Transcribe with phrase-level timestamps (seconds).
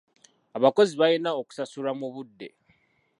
[0.57, 2.47] Abakozi balina okusasulwa mu budde.